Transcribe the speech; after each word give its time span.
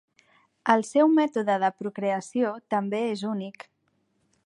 El 0.73 0.81
seu 0.87 1.11
mètode 1.17 1.59
de 1.65 1.71
procreació 1.83 2.57
també 2.75 3.05
és 3.15 3.25
únic. 3.37 3.71